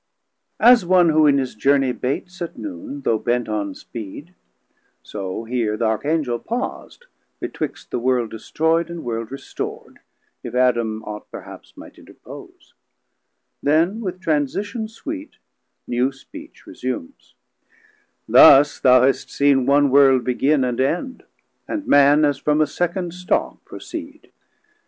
[0.59, 4.33] [As one who in his journey bates at Noone Though bent on speed,
[5.03, 7.05] so heer the Archangel' paus'd
[7.39, 9.99] Betwixt the world destroy'd and world restor'd,
[10.41, 12.73] If Adam aught perhaps might interpose;
[13.61, 15.35] Then with transition sweet
[15.85, 17.35] new Speech resumes]
[18.27, 21.25] Thus thou hast seen one World begin and end;
[21.67, 24.31] And Man as from a second stock proceed.